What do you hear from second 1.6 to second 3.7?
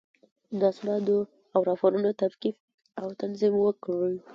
راپورونو تفکیک او تنظیم